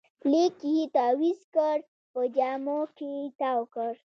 لیک 0.31 0.57
یې 0.73 0.83
تاویز 0.95 1.41
کړ، 1.55 1.77
په 2.11 2.21
جامو 2.35 2.79
کې 2.97 3.11
تاوکړ 3.39 3.93